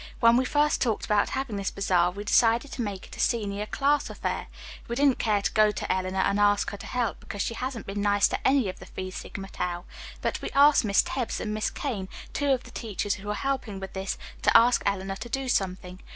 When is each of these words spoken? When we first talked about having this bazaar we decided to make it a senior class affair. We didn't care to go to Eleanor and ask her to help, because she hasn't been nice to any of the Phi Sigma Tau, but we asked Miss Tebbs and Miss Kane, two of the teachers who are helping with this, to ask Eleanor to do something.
When 0.19 0.35
we 0.35 0.45
first 0.45 0.81
talked 0.81 1.05
about 1.05 1.29
having 1.29 1.57
this 1.57 1.69
bazaar 1.69 2.09
we 2.09 2.23
decided 2.23 2.71
to 2.71 2.81
make 2.81 3.05
it 3.05 3.15
a 3.17 3.19
senior 3.19 3.67
class 3.67 4.09
affair. 4.09 4.47
We 4.87 4.95
didn't 4.95 5.19
care 5.19 5.43
to 5.43 5.51
go 5.53 5.69
to 5.69 5.91
Eleanor 5.93 6.21
and 6.21 6.39
ask 6.39 6.71
her 6.71 6.77
to 6.77 6.87
help, 6.87 7.19
because 7.19 7.43
she 7.43 7.53
hasn't 7.53 7.85
been 7.85 8.01
nice 8.01 8.27
to 8.29 8.47
any 8.47 8.67
of 8.67 8.79
the 8.79 8.87
Phi 8.87 9.11
Sigma 9.11 9.49
Tau, 9.49 9.83
but 10.19 10.41
we 10.41 10.49
asked 10.55 10.83
Miss 10.85 11.03
Tebbs 11.03 11.39
and 11.39 11.53
Miss 11.53 11.69
Kane, 11.69 12.09
two 12.33 12.47
of 12.49 12.63
the 12.63 12.71
teachers 12.71 13.13
who 13.13 13.29
are 13.29 13.35
helping 13.35 13.79
with 13.79 13.93
this, 13.93 14.17
to 14.41 14.57
ask 14.57 14.81
Eleanor 14.87 15.17
to 15.17 15.29
do 15.29 15.47
something. 15.47 15.99